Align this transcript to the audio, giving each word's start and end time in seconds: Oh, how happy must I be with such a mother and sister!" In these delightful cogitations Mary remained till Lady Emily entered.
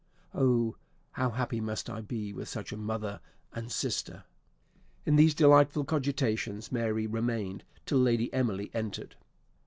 Oh, 0.33 0.77
how 1.11 1.29
happy 1.29 1.61
must 1.61 1.87
I 1.87 2.01
be 2.01 2.33
with 2.33 2.49
such 2.49 2.71
a 2.71 2.75
mother 2.75 3.19
and 3.53 3.71
sister!" 3.71 4.23
In 5.05 5.15
these 5.15 5.35
delightful 5.35 5.85
cogitations 5.85 6.71
Mary 6.71 7.05
remained 7.05 7.63
till 7.85 7.99
Lady 7.99 8.33
Emily 8.33 8.71
entered. 8.73 9.15